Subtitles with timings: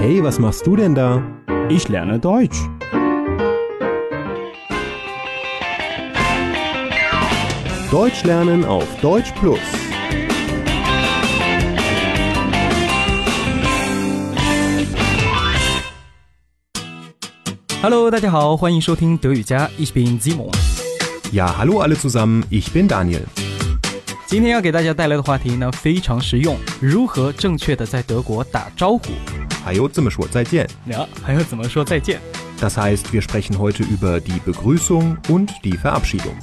[0.00, 1.20] Hey, was machst du denn da?
[1.68, 2.58] Ich lerne Deutsch.
[7.90, 9.58] Deutsch lernen auf Deutsch Plus.
[17.82, 20.50] Hello，大家好，欢迎收听德语家，Ich bin Simon。
[21.32, 23.24] Ja, hallo alle zusammen, ich bin Daniel.
[24.33, 29.11] 今天要给大家带来的话题呢，非常实用，如何正确的在德国打招呼。
[29.63, 30.67] 还有这么说再见。
[30.87, 32.19] 呀，还有怎么说再见
[32.59, 36.33] ？Das heißt, wir sprechen heute über die Begrüßung und die Verabschiedung.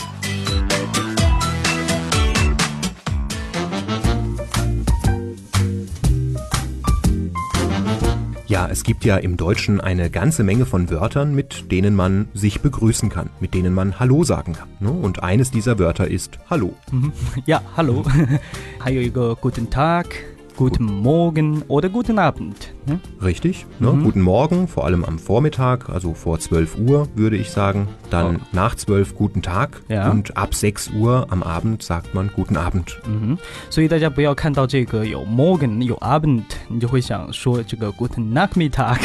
[8.69, 13.09] Es gibt ja im Deutschen eine ganze Menge von Wörtern, mit denen man sich begrüßen
[13.09, 14.69] kann, mit denen man Hallo sagen kann.
[14.81, 14.91] Ne?
[14.91, 16.75] Und eines dieser Wörter ist Hallo.
[16.91, 17.13] Mhm.
[17.47, 18.05] Ja, Hallo.
[18.85, 20.15] Hallo, guten Tag,
[20.57, 22.75] guten Morgen oder guten Abend.
[22.90, 23.66] 嗯 Richtig.
[23.80, 23.92] Ne?
[24.04, 27.88] Guten Morgen, vor allem am Vormittag, also vor 12 Uhr würde ich sagen.
[28.10, 28.40] Dann Oh.
[28.54, 29.82] nach 12 guten Tag.
[29.88, 30.10] Ja.
[30.12, 32.96] Und ab 6 Uhr am Abend sagt man guten Abend.
[33.08, 33.38] 嗯哼，
[33.70, 39.00] 所以大家不要看到这个有 Morgen 有 Abend，你就会想说这个 Guten Nachmittag，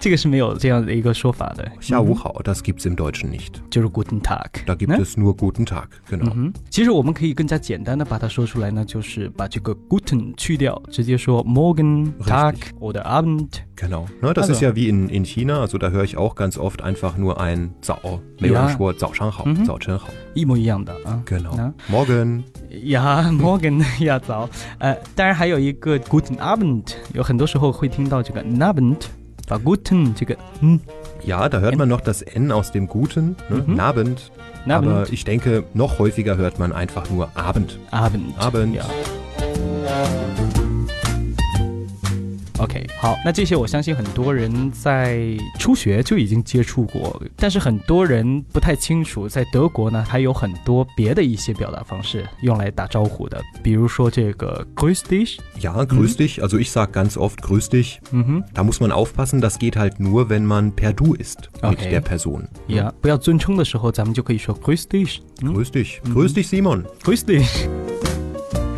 [0.00, 1.70] 这个是没有这样的一个说法的。
[1.82, 3.52] Ja, Wuchau, das gibt's im Deutschen nicht.
[3.70, 4.64] 就是 Guten Tag。
[4.66, 5.88] Da gibt 呢 es nur guten Tag.
[6.10, 6.32] Genau.
[6.34, 13.29] 嗯，其实我们可以更加简单的把它说出来呢，就是把这个 Guten 去掉，直接说 Morgen Tag oder Abend。
[13.76, 14.06] Genau.
[14.20, 14.52] Ne, das Also.
[14.54, 17.40] ist ja wie in, in China, also da höre ich auch ganz oft einfach nur
[17.40, 18.20] ein Zao.
[18.40, 18.68] Ja.
[18.68, 18.94] Ja.
[18.98, 19.64] Zao Shanghao, Mhm.
[19.64, 20.08] Zao Chenhao.
[20.34, 21.22] 一模一样的啊。
[21.26, 21.54] Genau.
[21.56, 22.42] 呢 Morgen.
[22.70, 28.96] 呀， Morgen 呀早，呃，当然还有一个 Guten Abend，有很多时候会听到这个 Abend，
[29.48, 30.80] 把 Guten 这个嗯
[31.24, 33.64] Ja, da hört man noch das N aus dem Guten, ne?
[33.66, 33.80] Mhm.
[33.80, 34.30] Abend.
[34.68, 37.78] Aber Abend ich denke, noch häufiger hört man einfach nur Abend.
[37.90, 38.74] Abend Abend.
[38.74, 38.84] 呀。
[42.61, 56.39] OK，好，那这些我相信很多人在初学就已经接触过，但是很多人不太清楚，在德国呢还有很多别的一些表达方式用来打招呼的，比如说这个 Grüß dich，Ja, grüß dich.
[56.39, 57.97] Also ich sag ganz oft grüß dich.
[58.11, 62.01] 嗯哼，Da muss man aufpassen, das geht halt nur, wenn man per Du ist mit der
[62.01, 62.43] Person.
[62.67, 65.99] 呀，不要尊称的时候，咱们就可以说 Grüß dich，嗯 Grüß dich.
[66.03, 66.85] Grüß dich, Simon.
[67.03, 67.67] Grüß dich，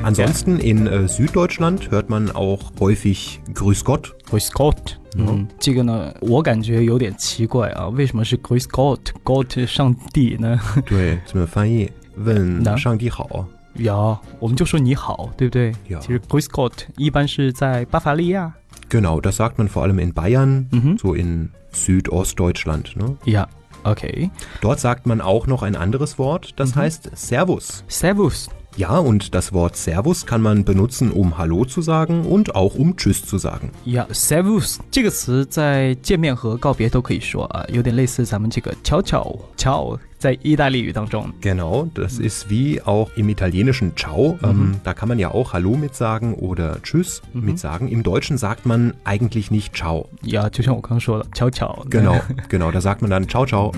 [0.03, 4.15] Ansonsten in äh, Süddeutschland hört man auch häufig Grüß Gott.
[4.31, 4.99] Grüß Gott。
[5.17, 10.59] 嗯，这个呢，我感觉有点奇怪啊，为什么是 Grüß Gott？Gott 上帝呢？
[10.87, 11.91] 对，怎么翻译？
[12.17, 13.47] 问那上帝好。
[13.75, 15.73] 呀，我们就说你好，对不对？
[15.89, 18.53] 呀其实 Grüß Gott 一般是在巴伐利亚。
[18.89, 20.99] Genau, das sagt man vor allem in Bayern, Mhm.
[20.99, 22.97] so in Südostdeutschland.
[22.97, 23.17] Ne?
[23.27, 23.47] 呀，
[23.83, 24.31] OK。
[24.63, 27.85] Dort sagt man auch noch ein anderes Wort, das heißt Servus.
[27.89, 28.49] Servus。
[28.77, 32.97] Ja, und das Wort Servus kann man benutzen, um Hallo zu sagen und auch um
[32.97, 33.71] Tschüss zu sagen.
[33.87, 41.29] 呀，Servus 这个词在见面和告别都可以说啊，有点类似咱们这个悄悄悄，在意大利语当中。
[41.43, 44.39] Genau, das ist wie auch im italienischen Ciao.
[44.45, 47.89] Ähm, da kann man ja auch Hallo mit sagen oder Tschüss mit sagen.
[47.89, 50.09] Im Deutschen sagt man eigentlich nicht Ciao.
[50.23, 51.85] 呀，就像我刚刚说的，悄悄。
[51.91, 53.73] Genau, genau, da sagt man dann Ciao, Ciao.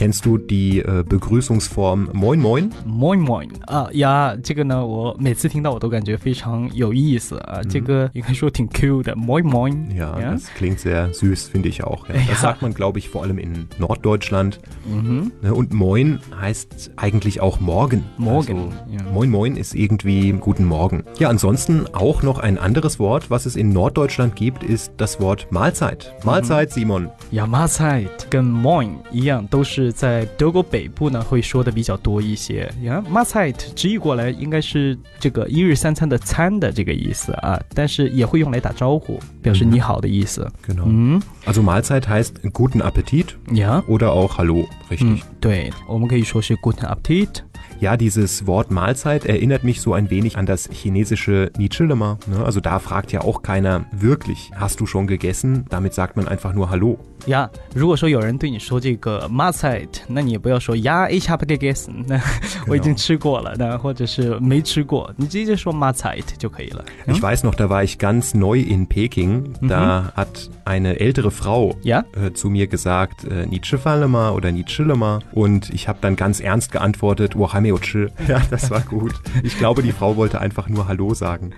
[0.00, 2.70] Kennst du die äh, Begrüßungsform Moin Moin?
[2.86, 9.94] Moin Moin 啊呀，这个呢，我每次听到我都感觉非常有意思啊，这个应该说挺 Q 的，Moin Moin。
[9.96, 10.32] Ja, Ja?
[10.32, 12.06] das klingt sehr süß, finde ich auch.
[12.08, 12.14] Ja.
[12.16, 12.20] Ja.
[12.28, 14.60] Das sagt man, glaube ich, vor allem in Norddeutschland.
[14.86, 18.04] 嗯哼， Ne, Und Moin heißt eigentlich auch Morgen.
[18.18, 19.10] Morgen, Also, ja.
[19.12, 21.04] Moin Moin ist irgendwie Guten Morgen.
[21.18, 25.46] Ja, ansonsten auch noch ein anderes Wort, was es in Norddeutschland gibt, ist das Wort
[25.50, 26.12] Mahlzeit.
[26.22, 27.08] Mahlzeit, Simon.
[27.30, 32.71] 呀，Mahlzeit 跟 Moin 一样，都是 在德国北部呢会说的比较多一些。
[32.83, 40.49] 呀，Mahlzeit 直译过来应该是这个一日三餐的餐的这个意思啊，但是也会用来打招呼，表示你好的意思。
[40.67, 40.83] Genau.
[40.85, 47.41] 嗯，Also Mahlzeit heißt guten Appetit 呀，oder auch Hallo, 嗯 richtig.，对，我们可以说是 Guten Appetit。
[47.80, 52.18] Ja, dieses Wort Mahlzeit erinnert mich so ein wenig an das chinesische Nichilema.
[52.26, 52.44] Ne?
[52.44, 55.66] Also da fragt ja auch keiner wirklich, hast du schon gegessen?
[55.68, 56.98] Damit sagt man einfach nur Hallo.
[57.26, 62.20] 呀，如果说有人对你说这个 Mahlzeit，那你也不要说呀，ich habe gegessen，那
[62.68, 66.84] 我已经吃过了，那或者是没吃过，你直接说 Mahlzeit 就可以了。
[67.06, 69.54] Ich weiß noch, da war ich ganz neu in Peking.
[69.62, 75.20] Da hat eine ältere Frau 呀， äh, zu mir gesagt, äh, Nichifalema oder Nichilema.
[75.32, 77.34] Und ich habe dann ganz ernst geantwortet,
[77.70, 78.08] Wahameochi.
[78.28, 79.14] Ja, das war gut.
[79.42, 81.50] Ich glaube, die Frau wollte einfach nur Hallo sagen.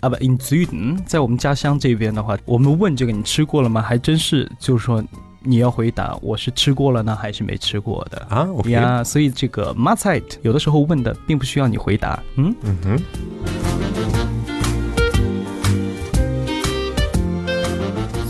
[0.00, 3.80] 啊不，in Süden，在我们家乡这边的话，我们问这个你吃过了吗？
[3.80, 5.02] 还真是，就是说
[5.42, 8.26] 你要回答我是吃过了呢，还是没吃过的。
[8.30, 8.70] Ah, okay.
[8.70, 12.54] 呀，所以这个 Mahlzeit 有的时候问的并不需要你回答，嗯。
[12.62, 13.77] Mhm.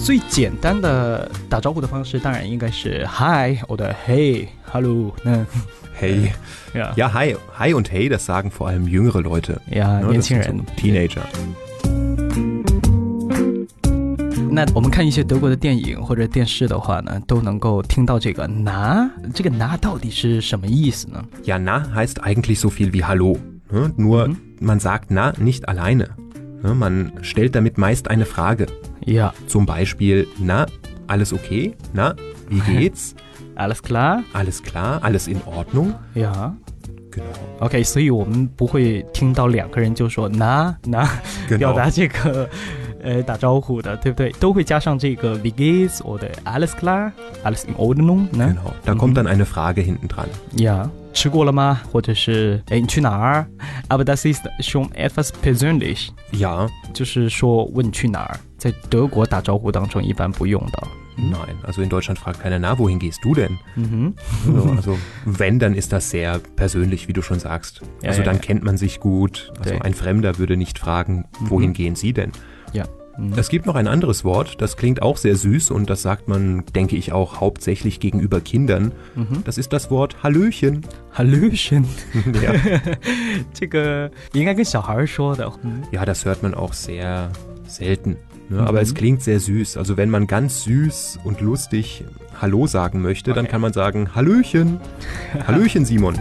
[0.09, 5.13] 最简单的打招呼的方式，当然应该是 Hi oder Hey，Hallo。
[5.23, 5.47] 那
[5.99, 6.33] Hey.
[6.75, 6.93] Ja.
[6.97, 7.37] Ja, hi.
[7.57, 9.61] Hi und hey, das sagen vor allem jüngere Leute.
[9.71, 11.23] Ja, Ne, das 年轻 sind 人 so。Teenager.
[14.51, 21.25] 那我们看一些德国的电影或者电视的话呢，都能够听到这个拿，这个拿到底是什么意思呢？
[21.45, 23.37] Ja, na heißt eigentlich so viel wie Hallo.
[23.71, 23.93] Ne?
[23.97, 24.37] Nur Mhm.
[24.61, 26.11] man sagt na nicht alleine.
[26.63, 26.75] Ne?
[26.75, 28.67] Man stellt damit meist eine Frage.
[29.09, 30.67] Ja, Zum Beispiel, na,
[31.07, 31.75] alles okay?
[31.93, 32.15] Na,
[32.49, 33.15] wie geht's?
[33.57, 34.23] alles klar。
[34.33, 35.01] Alles klar?
[35.03, 35.95] Alles in Ordnung?
[36.15, 36.55] Ja。
[37.11, 37.25] Genau.
[37.61, 41.09] OK，所以我们不会听到两个人就说拿 拿
[41.49, 41.59] Genau.
[41.59, 42.49] 表达这个
[43.03, 44.31] 呃打招呼的，对不对？
[44.41, 47.13] 都会加上这个 Wie geht's oder alles klar,
[47.43, 48.55] alles in Ordnung 呢？
[48.55, 48.73] Genau.
[48.85, 50.27] Da kommt dann eine Frage hinten dran.
[50.57, 51.81] 呀，吃过了吗？
[51.93, 53.47] 或者是哎你去哪儿？
[53.89, 60.83] Aber das ist schon etwas persönlich， Ja, 就是说问你去哪儿，在德国打招呼当中一般不用的。
[61.17, 61.55] nein.
[61.65, 63.57] Also in Deutschland fragt keiner, na, wohin gehst du denn?
[63.77, 64.15] 嗯
[64.49, 67.83] Also, also wenn, dann ist das sehr persönlich, wie du schon sagst.
[68.03, 68.41] Ja, also ja, dann ja.
[68.41, 69.53] kennt man sich gut.
[69.61, 69.83] Also Ja.
[69.83, 71.75] ein Fremder würde nicht fragen, wohin Mhm.
[71.75, 72.33] gehen Sie denn?
[73.18, 73.34] Mhm.
[73.36, 76.66] Es gibt noch ein anderes Wort, das klingt auch sehr süß und das sagt man,
[76.76, 78.92] denke ich, auch hauptsächlich gegenüber Kindern.
[79.16, 79.44] Mhm.
[79.44, 80.86] Das ist das Wort Hallöchen.
[81.14, 81.86] Hallöchen.
[82.42, 82.54] ja.
[85.92, 87.32] ja, das hört man auch sehr
[87.68, 88.18] selten.
[88.50, 88.62] Ne?
[88.62, 88.84] Aber mhm.
[88.84, 89.78] es klingt sehr süß.
[89.78, 92.04] Also wenn man ganz süß und lustig
[92.42, 93.40] Hallo sagen möchte, okay.
[93.40, 94.80] dann kann man sagen Hallöchen.
[95.48, 96.16] Hallöchen, Simon.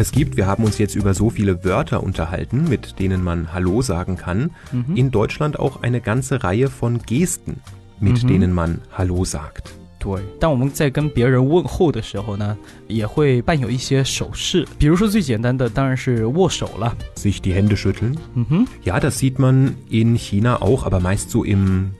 [0.00, 3.82] Es gibt, wir haben uns jetzt über so viele Wörter unterhalten, mit denen man Hallo
[3.82, 4.96] sagen kann, Mhm.
[4.96, 7.56] in Deutschland auch eine ganze Reihe von Gesten,
[8.00, 8.28] mit Mhm.
[8.28, 9.72] denen man Hallo sagt.
[9.98, 12.56] 对，当我们在跟别人问候的时候呢，
[12.86, 16.94] 也会伴有一些手势，比如说最简单的当然是握手了。
[17.16, 18.14] Sich die Hände schütteln.
[18.34, 21.90] 嗯哼， Ja, das sieht man in China auch, aber meist so im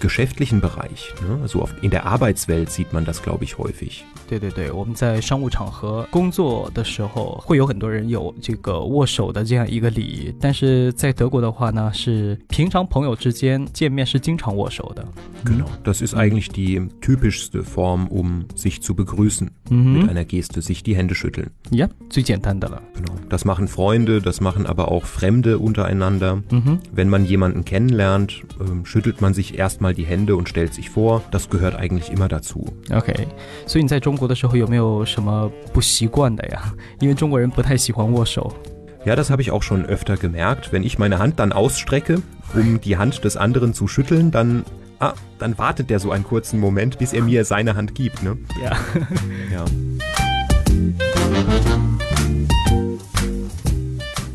[0.00, 1.14] geschäftlichen Bereich.
[1.26, 1.38] Ne?
[1.40, 4.04] Also auf, in der Arbeitswelt sieht man das, glaube ich, häufig.
[4.28, 15.06] 对对对，我们在商务场合工作的时候，会有很多人有这个握手的这样一个礼仪，但是在德国的话呢，是平常朋友之间见面是经常握手的。
[15.44, 15.66] Genau.
[15.84, 19.48] Das ist eigentlich die typischste Form, um sich zu begrüßen.
[19.70, 21.50] 嗯 Mit 哼， einer Geste, sich die Hände schütteln.
[21.70, 22.82] 呀，最简单的了。
[22.94, 23.12] Genau.
[23.28, 26.42] Das machen Freunde, das machen aber auch Fremde untereinander.
[26.50, 30.90] 嗯哼， Wenn man jemanden kennenlernt, ähm, schüttelt man sich erstmal die Hände und stellt sich
[30.90, 31.22] vor.
[31.30, 32.64] Das gehört eigentlich immer dazu.
[32.90, 33.12] OK，
[33.66, 36.72] 所以你在中国的时候有没有什么不习惯的呀？
[37.00, 38.52] 因为中国人不太喜欢握手。
[39.04, 40.72] Ja, das habe ich auch schon öfter gemerkt.
[40.72, 42.22] Wenn ich meine Hand dann ausstrecke,
[42.54, 44.64] um die Hand des anderen zu schütteln, dann,
[44.98, 48.22] ah, dann wartet der so einen kurzen Moment, bis er mir seine Hand gibt.
[48.24, 48.36] Ne?
[48.62, 48.76] 呀，
[49.52, 49.64] Ja.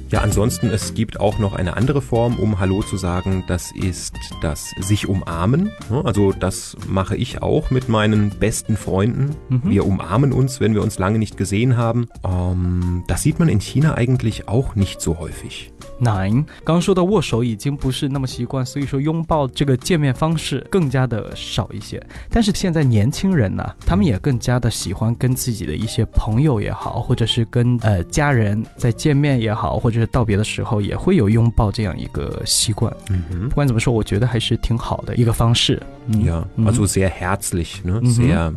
[0.10, 3.46] Ja, ansonsten, es gibt auch noch eine andere Form, um Hallo zu sagen.
[3.48, 5.72] Das ist das sich umarmen.
[5.90, 6.02] Ne?
[6.04, 9.34] Also das mache ich auch mit meinen besten Freunden.
[9.48, 9.62] Mhm.
[9.64, 12.10] Wir umarmen uns, wenn wir uns lange nicht gesehen haben.
[12.26, 15.72] Ähm, das sieht man in China eigentlich auch nicht so häufig.
[15.98, 22.02] Nein，刚刚说到握手已经不是那么习惯，所以说拥抱这个见面方式更加的少一些。
[22.28, 32.94] 但是现在年轻人呢，他们也更加的喜欢跟自己的一些朋友也好，或者是跟呃家人在见面也好，或者 是道别的时候，也会有拥抱这样一个习惯。
[33.10, 33.50] Mhm.
[33.50, 35.82] 不管怎么说，我觉得还是挺好的一个方式。
[36.10, 38.02] 嗯 Ja, 嗯 also sehr herzlich, ne?
[38.02, 38.12] Mhm.
[38.12, 38.54] Sehr,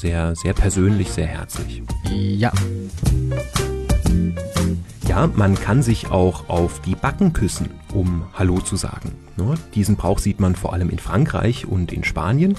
[0.00, 1.82] sehr, sehr persönlich, sehr herzlich.
[2.38, 2.52] 呀，
[5.06, 9.12] Ja, man kann sich auch auf die Backen küssen, um Hallo zu sagen.
[9.36, 9.54] Ne?
[9.74, 12.56] Diesen Brauch sieht man vor allem in Frankreich und in Spanien,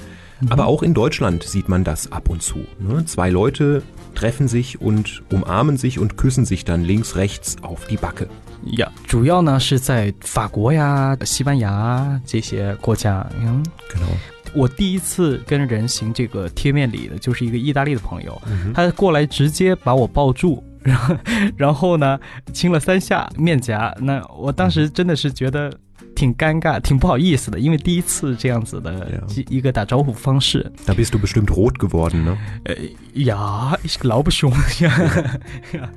[0.49, 2.59] aber auch in Deutschland sieht man das ab und zu.
[2.79, 3.03] Ne?
[3.05, 3.81] Zwei Leute
[4.20, 8.28] treffen sich und umarmen sich und küssen sich dann links, rechts auf die Backe.
[8.76, 13.64] 呀，主要呢是在法国呀、西班牙这些国家，嗯。
[13.88, 14.12] Genau.
[14.52, 18.74] 我第一次跟人行这个贴面礼的，就是一个意大利的朋友，Mhm.
[18.74, 21.16] 他过来直接把我抱住，然后
[21.56, 22.18] 然后呢
[22.52, 25.72] 亲了三下面颊，那我当时真的是觉得
[26.20, 30.70] 挺尴尬、挺不好意思的，因为第一次这样子的.一一个打招呼方式。
[30.86, 32.36] Da bist du bestimmt rot geworden, ne?
[32.64, 32.74] 呃
[33.14, 35.88] 呀，ich glaube schon，Ja,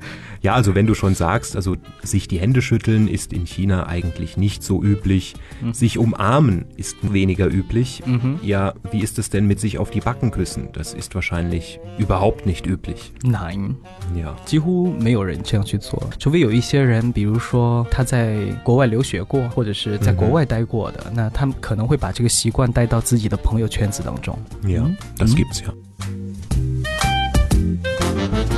[0.43, 4.63] also wenn du schon sagst, also sich die Hände schütteln ist in China eigentlich nicht
[4.63, 5.35] so üblich.
[5.61, 5.73] Mhm.
[5.73, 8.01] Sich umarmen ist weniger üblich.
[8.05, 10.69] 嗯哼， Ja, wie ist es denn mit sich auf die Backen küssen?
[10.73, 13.11] Das ist wahrscheinlich überhaupt nicht üblich.
[13.23, 13.75] nein。
[14.15, 14.35] Ja.
[14.45, 24.37] 几乎没有人这样去做，除非有一些人，比如说他在国外留学过，或者是在国外待过的，那他们可能会把这个习惯带到自己的朋友圈子当中。
[24.63, 24.95] Ja, Mhm.
[25.17, 25.35] das Mhm.
[25.35, 25.73] gibt's ja.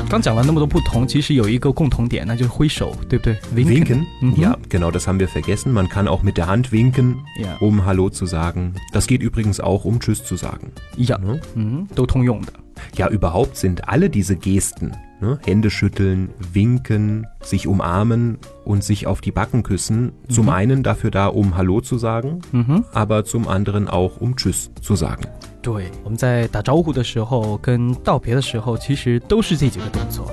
[0.10, 4.06] 刚讲了那么多不同，其实有一个共同点，那就是挥手，对不对 Winken?
[4.22, 4.36] Mhm.
[4.38, 5.72] Ja, genau, das haben wir vergessen.
[5.72, 7.56] Man kann auch mit der Hand winken, Ja.
[7.62, 8.74] um Hallo zu sagen.
[8.92, 10.72] Das geht übrigens auch, um Tschüss zu sagen.
[10.98, 11.40] 一样， Ne?
[11.56, 12.52] 嗯，都通用的。
[12.98, 15.38] Ja, überhaupt sind alle diese Gesten, ne?
[15.46, 21.28] Hände schütteln, winken, sich umarmen und sich auf die Backen küssen, zum einen dafür da,
[21.28, 25.28] um Hallo zu sagen, 嗯哼， aber zum anderen auch, um Tschüss zu sagen.
[25.67, 30.31] 对，我们在打招呼的时候跟道别的时候，其实都是这几个动作。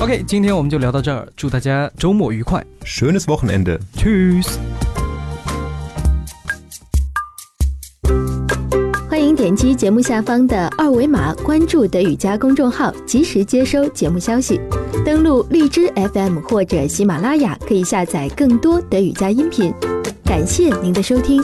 [0.00, 4.56] OK，今天我们就聊到这儿，祝大家周末愉快 Schönes Wochenende.，Tschüss。
[9.08, 14.60] 欢迎点击节目下方的二维码关注德语家公众号，及时接收节目消息。
[15.06, 19.72] 登录荔枝 FM 或者喜马拉雅，可以下载更多德语家音频。
[20.30, 21.42] 感谢您的收听。